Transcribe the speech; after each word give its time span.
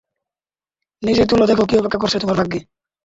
নিজেই 1.03 1.27
তোলো, 1.27 1.43
দেখো, 1.47 1.63
কী 1.65 1.75
অপেক্ষা 1.77 2.01
করছে 2.01 2.17
তোমার 2.19 2.37
ভাগ্যে। 2.37 2.59